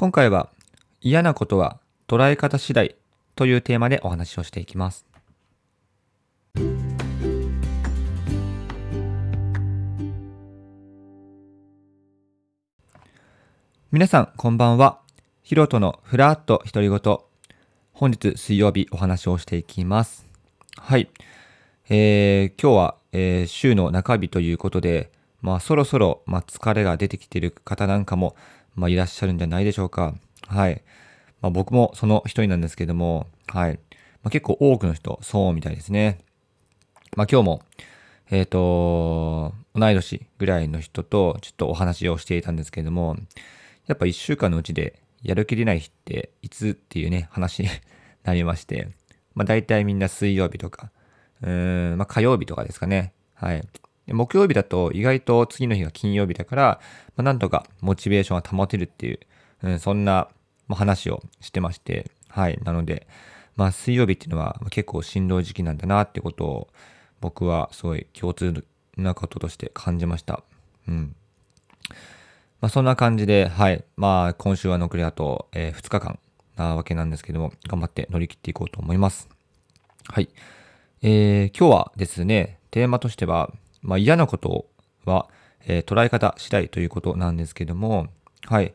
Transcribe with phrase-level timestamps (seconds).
[0.00, 0.48] 今回は
[1.02, 2.96] 嫌なことは捉え方次第
[3.36, 5.04] というテーマでお話をしていきます。
[13.92, 15.00] 皆さん、こんばんは。
[15.42, 17.18] ヒロトのふらっと独り言。
[17.92, 20.26] 本日水曜日お話をしていきます。
[20.78, 21.10] はい。
[21.90, 25.12] えー、今日は、えー、週の中日ということで、
[25.42, 28.34] まあそろそろ、まあ、疲れが出てきている方なんかも、
[28.80, 30.14] まあ、いらっしゃるんじゃないでしょうか。
[30.46, 30.82] はい。
[31.42, 33.78] まあ、僕もその一人なんですけども、はい。
[34.22, 36.18] まあ、結構多くの人、そうみたいですね。
[37.14, 37.62] まあ、今日も、
[38.30, 43.16] えっ、ー、と、同い年ぐらいの人とちょっとお話をしていたんですけども、
[43.86, 47.68] やっぱ一週間のうちでやる気出ない日っていつっていうね、話に
[48.24, 48.88] なりまして、
[49.34, 50.90] まあ大体みんな水曜日とか、
[51.42, 53.12] うーん、まあ火曜日とかですかね。
[53.34, 53.62] はい。
[54.12, 56.80] 木曜日だと意外と次の日が金曜日だから、
[57.16, 59.20] まあ、なんとかモチベーションが保てるっていう、
[59.62, 60.28] うん、そんな
[60.68, 62.58] 話をしてまして、はい。
[62.64, 63.06] なので、
[63.56, 66.68] まあ水曜日っていうのは結構しんどい時期なんだなってことを
[67.20, 68.64] 僕はすごい共通
[68.96, 70.42] なこととして感じました。
[70.88, 71.14] うん。
[72.60, 73.84] まあそんな感じで、はい。
[73.96, 76.18] まあ今週は残りあと、えー、2日間
[76.56, 79.28] なわけなんですけども、頑張って乗り切っていこうと思います。
[80.06, 80.28] はい。
[81.02, 83.50] えー、今日はですね、テーマとしては、
[83.82, 84.66] まあ、嫌なこと
[85.04, 85.28] は、
[85.66, 88.08] えー、捉え方次第ということなんですけども、
[88.46, 88.74] はい。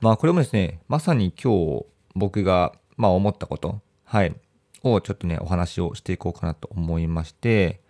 [0.00, 4.34] まあ、これもですね、まさに今日僕が、まあ、思ったこと、はい、
[4.82, 7.80] をちょっとね、お話をしていこうかなと思いまして、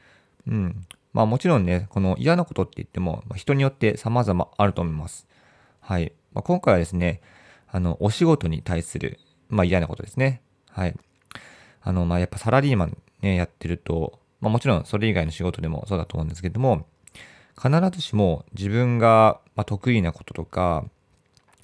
[0.47, 0.87] うん。
[1.13, 5.27] まあ、もちろんね、この嫌なことって言っても、ま、人によって様々あると思います。
[5.81, 6.13] はい。
[6.33, 7.21] まあ、今回はですね、
[7.69, 10.43] あの、お仕事に対する、まあ、嫌なことですね。
[10.71, 10.97] はい。
[11.83, 16.87] あの、まあ、やっぱサラリーマンね、やってると、まあもちろんそれ以外の仕事でもそうだと思うんですけども、
[17.61, 20.85] 必ずしも自分が得意なこととか、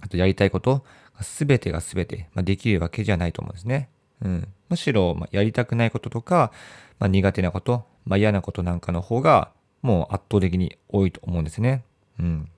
[0.01, 0.85] あとやりたいこと、
[1.21, 3.89] すべてがすべてできるわけじゃないと思うんですね。
[4.23, 6.53] うん、むしろ、まやりたくないこととか、
[6.99, 9.51] まあ、苦手なこと、まあ、嫌なことなんかの方が、
[9.83, 11.83] もう圧倒的に多いと思うんですね。
[12.21, 12.49] うん。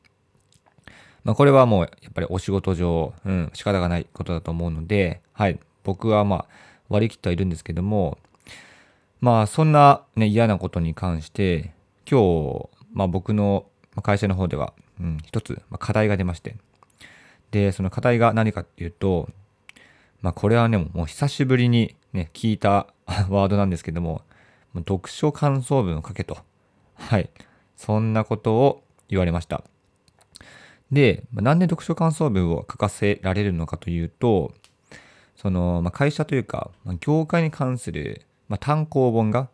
[1.25, 5.59] まあ、これはもう、やっぱりお仕事上、うん、仕方がないことだと思うので、はい。
[5.83, 6.47] 僕はまあ、
[6.91, 8.19] 割り切ってはいるんですけども、
[9.25, 11.73] まあそんなね嫌なことに関して
[12.07, 13.65] 今日、まあ、僕の
[14.03, 16.57] 会社の方では、うん、一つ、課題が出まして。
[17.51, 19.31] でその課題が何かっていうと
[20.21, 22.89] まあこれはねもう久しぶりにね聞いた
[23.31, 24.21] ワードなんですけども
[24.75, 26.37] 読書感想文を書けと。
[26.93, 27.31] はい。
[27.77, 29.65] そんなことを言われました。
[30.93, 34.53] で、なんで読書感想文を書かせられるのかというと
[35.35, 39.49] その、まあ、会社というか、まあ、業界に関するまあ、単行本が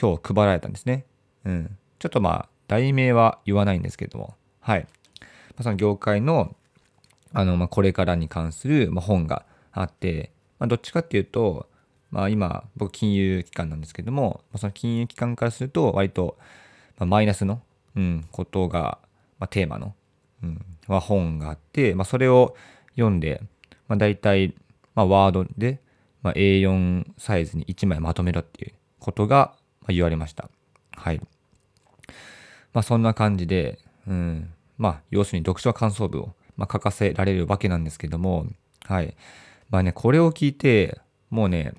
[0.00, 1.04] 今日配られたんですね。
[1.44, 1.76] うん。
[1.98, 4.86] ちょっとまあ、題名は言わないんですけども、はい。
[5.20, 5.26] ま
[5.58, 6.54] あ、その業界の、
[7.32, 11.68] あの、まあ、これからに関する、ま、本があって、まあ、どっちかっていうと、
[12.10, 16.38] まあ、今、僕、金融機関なんですけども、ま、その金融機関からすると、割と、
[16.98, 17.62] ま、マイナスの、
[17.94, 18.98] うん、ことが、
[19.38, 19.94] まあ、テーマの、
[20.42, 22.56] うん、は本があって、まあ、それを
[22.94, 23.42] 読んで、
[23.88, 24.54] まあ、大体、
[24.94, 25.80] まあ、ワードで、
[26.26, 29.54] まあ、A4 サイズに1枚まとめろっていうことが
[29.86, 30.50] 言われました。
[30.90, 31.20] はい。
[32.72, 33.78] まあそんな感じで、
[34.08, 38.46] うん、まあ要するに読書感想文を、ま、書かせられるわけなんですけども、
[38.86, 39.14] はい。
[39.70, 41.00] まあね、これを聞いて、
[41.30, 41.74] もうね、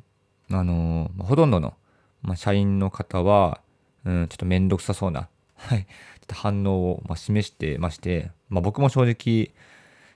[0.49, 1.73] あのー、ほとんどの、
[2.21, 3.59] ま、社員の方は、
[4.05, 5.27] うん、ちょっとめんどくさそうな、
[5.57, 5.87] はい、ちょっ
[6.25, 9.53] と反応を、ま、示してまして、まあ僕も正直、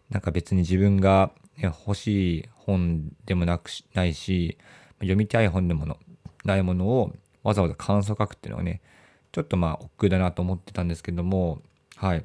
[0.09, 1.31] なんか別に自分が
[1.67, 4.57] 欲しい本でもなくしないし、
[4.99, 5.97] 読みたい本でも
[6.43, 7.13] ないものを
[7.43, 8.81] わざわざ感想書くっていうのはね、
[9.31, 11.61] ちょっとまあ億劫だなと思ってたんですけども、
[11.95, 12.21] はい。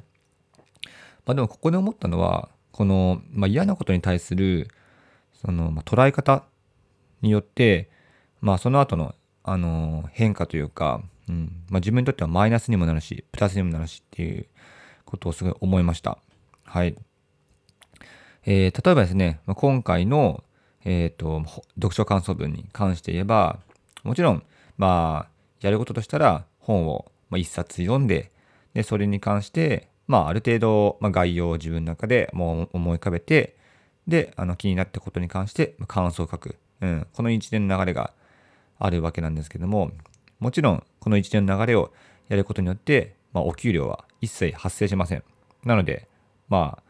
[1.24, 4.68] まあでもここで思ったのは、この、まあ、嫌なことに対する、
[5.32, 6.44] その、まあ、捉え方
[7.22, 7.90] によって、
[8.40, 14.46] まあその後の、あの、変化というか、うん、まあ自分にとってはマイナスにもなるし、プラスにもなるしっていう
[15.04, 16.18] ことをすごい思いました。
[16.64, 16.96] はい。
[18.48, 20.44] えー、例えばですね、今回の、
[20.84, 21.42] え、ー、と、
[21.74, 23.58] 読書感想文に関して言えば、
[24.04, 24.44] もちろん、
[24.78, 28.30] まあ、やることとしたら、本を一冊読んで、
[28.72, 33.56] で、それに関して、まあ、ある程度、まあ、概要を自分の中でもう思い浮かべて、
[34.06, 36.54] で、あの、気になったことに関して感想を書く。
[36.80, 38.12] うん、この一連の流れが
[38.78, 39.90] あるわけなんですけども、
[40.38, 41.92] もちろん、この一連の流れを
[42.28, 45.24] やることによって、まあ、お給料は一切発生しません。
[45.64, 46.06] なので、
[46.48, 46.85] まあ、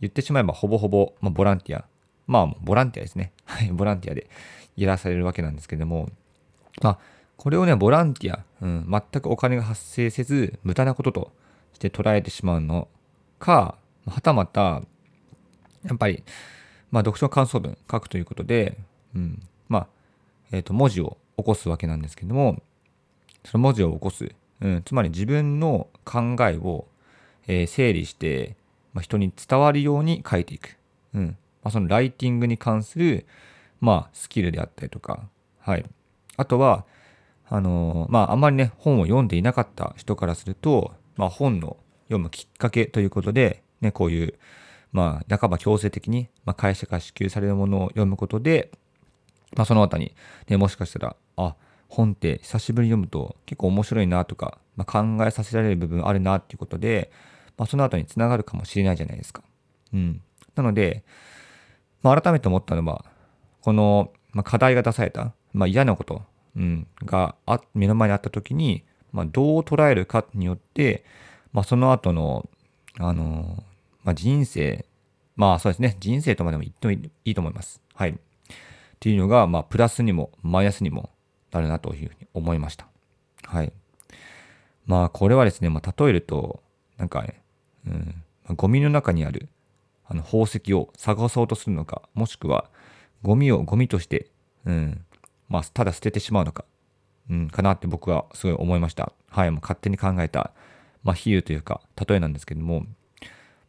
[0.00, 1.84] 言ってしまえばほぼほぼ、まあ、ボランティア。
[2.26, 3.32] まあ、ボランティアですね。
[3.44, 4.28] はい、ボランティアで
[4.76, 6.08] やらされるわけなんですけども、
[6.82, 6.98] まあ、
[7.36, 11.32] これをね、ボランティア、うん、全くお金が発生せず、無駄なことと
[11.72, 12.88] して捉えてしまうの
[13.38, 13.76] か、
[14.06, 14.82] はたまた、
[15.84, 16.22] やっぱり、
[16.90, 18.78] まあ、読書感想文書くということで、
[19.14, 19.86] うん、まあ、
[20.52, 22.62] えっ、ー、と、文字を起こすわけなんですけども、
[23.44, 24.30] その文字を起こす、
[24.60, 26.86] うん、つまり自分の考えを、
[27.46, 28.56] えー、整理して、
[28.92, 30.76] まあ、人に伝わるように書いていく。
[31.14, 31.26] うん。
[31.62, 33.26] まあ、そのライティングに関する、
[33.80, 35.28] まあ、スキルであったりとか、
[35.60, 35.84] はい。
[36.36, 36.84] あとは、
[37.48, 44.34] あのー、まあ、あんまりね、本を読んでいなかった人からすると、まあ、本の読むきっかけということで、ね、こういう、
[44.92, 48.70] まあ、半ば強制的に、まあ、会社から支給されるものを読むことで、
[49.56, 50.14] まあ、その後に、
[50.48, 51.56] ね、もしかしたら、あ、
[51.88, 57.10] 本って久しぶりに読むと結構面白いなとか、まあ、考えさせられる部分あるなっていうことで、
[57.60, 59.42] まあ、その後につながるかもしれないじゃないですか。
[59.92, 60.22] うん。
[60.54, 61.04] なので、
[62.02, 63.04] まあ、改めて思ったのは、
[63.60, 66.22] この、まあ、課題が出された、まあ、嫌なこと、
[66.56, 71.04] うん、があ目の前にあった時に、まあ、どう捉えるかによって、
[71.52, 72.48] まあ、その後の、
[72.98, 73.62] あの
[74.04, 74.86] まあ、人生、
[75.36, 77.82] まあそうですね、人生とまでも言ってもいいと思います。
[77.94, 78.10] はい。
[78.12, 78.14] っ
[79.00, 81.10] ていうのが、まあ、プラスにもマイナスにも
[81.52, 82.86] なるなというふうに思いました。
[83.44, 83.70] はい。
[84.86, 86.62] まあ、これはですね、まあ、例えると、
[86.96, 87.42] なんかね、
[87.86, 88.24] うん、
[88.56, 89.48] ゴミの中にある
[90.10, 92.68] あの宝石を探そうとするのか、もしくは、
[93.22, 94.26] ゴミをゴミとして、
[94.64, 95.04] うん、
[95.48, 96.64] まあ、ただ捨ててしまうのか、
[97.30, 99.12] うん、かなって僕はすごい思いました。
[99.28, 100.52] はい、もう勝手に考えた、
[101.04, 102.86] まあ、比喩というか、例えなんですけども、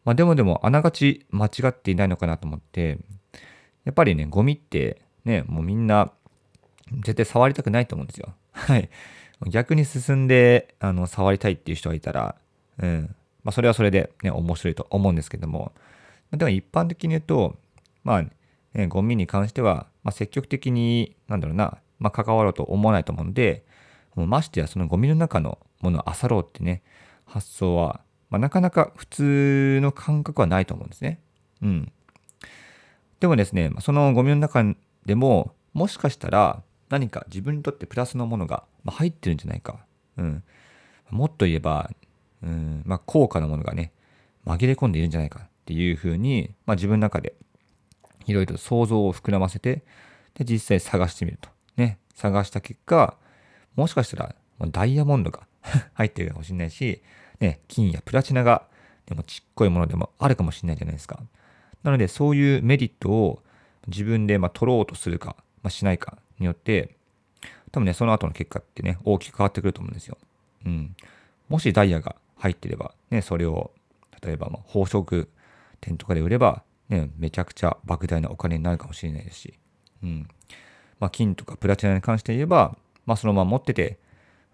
[0.04, 2.98] まあ、でもでも、あながち間違っていないのかなと思って、
[3.86, 6.12] やっぱりね、ゴミってね、もうみんな
[6.92, 8.34] 絶対触りたくないと思うんですよ。
[8.52, 8.90] はい。
[9.48, 12.36] 逆に進んで、あの、触りたいっていう人がいたら、
[12.80, 13.16] うん。
[13.44, 15.74] まあ、それはそれでね、面白いと思うんですけども、
[16.32, 17.58] でも一般的に言うと、
[18.04, 18.24] まあ、
[18.74, 23.64] ね、ゴミに関しては、まあ、積極的に、なんだろうな、まあ、関わろうと思わないと思うんで、
[24.16, 26.82] もうましてやそのゴミの中のものを漁ろうってね、
[27.26, 31.20] 発想は、まあ、なかなか普通の感覚はないと思うんですね。
[31.62, 31.92] うん。
[33.20, 34.64] でもですね、そのゴミの中
[35.06, 39.86] でも、もしかしたら何か自分にとってプラスのものが入ってるんじゃないか。
[40.18, 40.44] うん。
[41.10, 41.92] もっと言えば、
[42.44, 43.92] うん、まあ、高価なものがね、
[44.46, 47.36] 紛れ込んでいるんじゃないかっていうふうに、まあ、自分の中で
[48.26, 49.84] いろいろ想像を膨らませて、
[50.36, 51.50] で、実際探してみると。
[51.78, 51.98] ね。
[52.16, 53.16] 探した結果、
[53.76, 54.36] もしかしたら
[54.68, 55.48] ダイヤモンドが
[55.94, 57.02] 入ってるかもしれないし、
[57.40, 58.68] ね、金やプラチナが、
[59.06, 61.20] でもちっこいものでもあるかもしれないじゃないですか。
[61.84, 63.42] なので、そういうメリットを
[63.88, 66.96] 自分でま取ろうとするか、まあ、しないかによって、
[67.72, 70.18] 多分ね、その後の結果ってね、大きく変わってくると思うんですよ。
[70.66, 70.96] うん。
[71.50, 73.72] もしダイヤが入ってれば、ね、それを、
[74.24, 75.28] 例えば、ま宝飾
[75.80, 79.60] 店とかで売れば、ね、めちゃくちゃ莫大なお金になるかもしれないですし、
[80.02, 80.28] うん。
[81.00, 84.00] まあ、金とかプラチナに関して言えば、まあ、そのまま持ってて、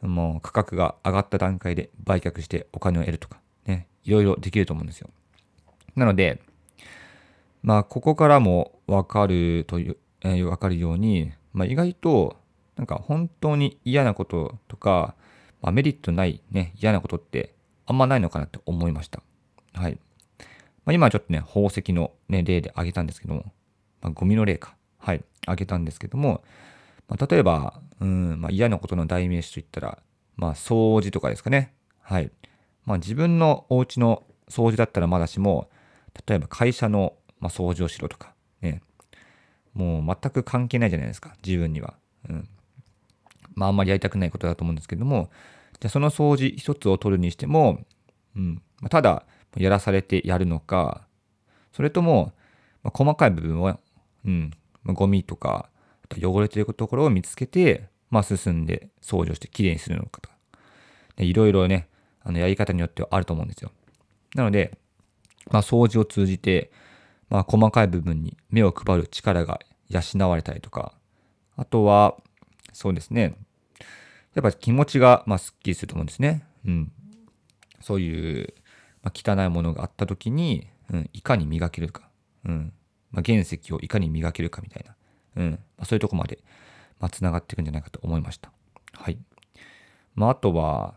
[0.01, 5.09] もう価格が上がった段階で売却してお金を得るとか、ね、いろいろできると思うんですよ。
[5.95, 6.41] なので、
[7.63, 12.35] まあ、ここからもわかるという、えー、わかるように、まあ、意外と、
[12.75, 15.15] なんか本当に嫌なこととか、
[15.61, 17.55] まあ、メリットないね、嫌なことって
[17.87, 19.23] あんまないのかなって思いました。
[19.73, 19.97] はい。
[20.85, 23.53] まあ、今はちょっとね、宝石の、ね、例で挙げたんですけども、
[24.01, 24.75] まあ、ゴミの例か。
[24.97, 25.23] はい。
[25.43, 26.43] 挙げたんですけども、
[27.07, 29.99] まあ、例えば、うん、まあ、嫌なことの代名詞といったら、
[30.35, 31.73] まあ、掃除とかですかね。
[32.01, 32.31] はい。
[32.85, 35.69] まあ、自分のお家の掃除だったらまだしも、
[36.27, 38.81] 例えば会社の、ま、掃除をしろとか、ね。
[39.73, 41.95] もう全く関係ないじゃないですか、自分には。
[42.29, 42.49] うん。
[43.55, 45.29] まあ、あんまりやりたくないことだと思うんですけども、
[45.79, 47.79] じゃその掃除一つを取るにしても、
[48.35, 48.61] うん。
[48.89, 51.07] ただ、やらされてやるのか、
[51.71, 52.33] それとも、
[52.83, 53.79] ま、細かい部分を、
[54.25, 54.51] うん、
[54.83, 55.69] ま、ゴミとか、
[56.09, 60.35] と汚れているところを見つけて、まあ、進んで掃除をしてきれいにするのかとか、
[61.17, 61.87] いろいろね、
[62.21, 63.71] あのやり方によってはあると思うんですよ。
[64.35, 64.77] なので、
[65.51, 66.71] まあ、掃除を通じて、
[67.29, 70.93] まあ、細かい部分に目を配る力が養われたりとか、
[71.55, 72.15] あとは、
[72.73, 73.35] そうですね、
[74.37, 76.45] やっぱ気持ちが、まあ、すっきりすると思うんですね。
[76.63, 76.91] うん。
[77.81, 78.53] そういう、
[79.01, 82.07] まあ、汚いものがあった時に、うん、いかに磨けるか。
[82.45, 82.71] うん。
[83.09, 84.95] まあ、原石をいかに磨けるかみたいな。
[85.37, 85.51] うん。
[85.53, 86.37] まあ、そういうとこまで、
[86.99, 88.51] まあ、繋がっていくんじゃないかと思いました。
[88.93, 89.17] はい。
[90.13, 90.93] まあ、あとは、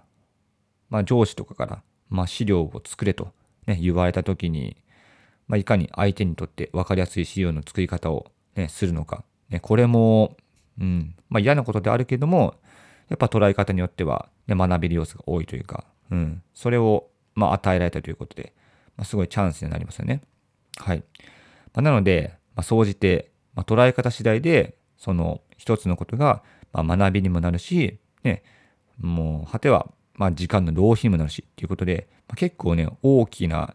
[0.91, 3.33] まあ、上司とかから、まあ、資料を作れと、
[3.67, 4.77] ね、言われた時に、
[5.49, 9.25] まあ、いかに相手にとって分かりやすい資料の作り方を、ね、するのか。
[9.49, 10.37] ね、これも、
[10.79, 12.57] うん、まあ、嫌なことであるけども、
[13.11, 18.55] やっぱ捉え方によっては、ね、学べる要素が多いというか、うん、それを、まあ、与えられたということで、
[18.97, 20.23] まあ、すごいチャンスになりますよね。
[20.79, 20.99] はい。
[20.99, 21.05] ま
[21.75, 28.43] あ、なので、まあ、総じて、まあ、捉え方次第で、その一つのことが、まあ、学びにもなるし、ね、
[28.99, 33.75] もう、果ては、まあ、時間の浪費にもなるし、っていうことで、まあ、結構ね、大きな、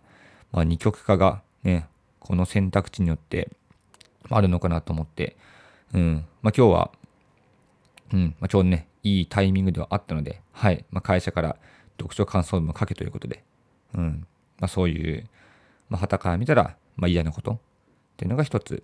[0.51, 1.87] まあ、二極化がね、
[2.19, 3.49] この選択肢によって、
[4.29, 5.35] あるのかなと思って、
[5.93, 6.25] うん。
[6.41, 6.91] まあ今日は、
[8.13, 10.83] うん、まあちょうどね、いいタイミングではあったので、はい。
[10.89, 11.57] まあ会社から
[11.97, 13.43] 読書感想文を書けということで、
[13.93, 14.27] うん。
[14.59, 15.29] まあそういう、
[15.89, 17.57] まあ旗から見たら、まあ嫌なことっ
[18.17, 18.83] ていうのが一つ、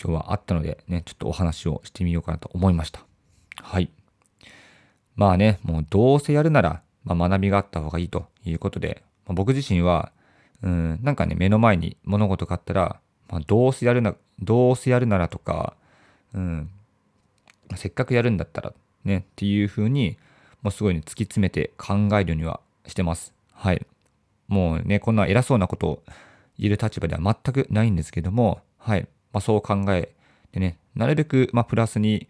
[0.00, 3.04] 今日はあったので、ね、ちょっとお話をしてみようかなと思いました。
[3.56, 3.90] はい。
[5.16, 10.12] まあね、もうどうせやるなら、まあ、学びがあった方がいいということで、まあ、僕自身は、
[10.62, 15.74] うん、なんかね、目の前に物事があったら、まあ、どうせやるな、どうせやるならとか、
[16.34, 16.70] うん、
[17.74, 18.74] せっかくやるんだったら、
[19.06, 20.18] ね、っていうふうに、
[20.62, 23.32] もうすごいね、突き詰めて考えるにはしてます。
[23.52, 23.86] はい。
[24.48, 26.02] もうね、こんな偉そうなことを
[26.58, 29.02] 言える立場では全くないんですけども、はい。
[29.32, 30.12] まあ、そう考え
[30.52, 32.28] てね、なるべく、まあ、プラスに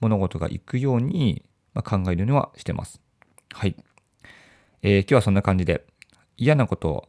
[0.00, 1.42] 物事がいくように、
[1.74, 3.00] ま、考えるにはしてます。
[3.52, 3.76] はい。
[4.82, 5.84] えー、今日はそんな感じで、
[6.36, 7.08] 嫌なことを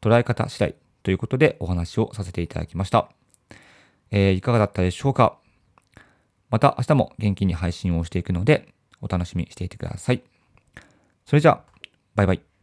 [0.00, 3.08] 捉え方次第ということでお話をさせていただきました。
[4.10, 5.38] えー、いかがだったでしょうか？
[6.50, 8.68] また明日も元気に配信をしていくので、
[9.00, 10.22] お楽しみにしていてください。
[11.24, 11.60] それじゃあ、
[12.14, 12.55] バイバイ。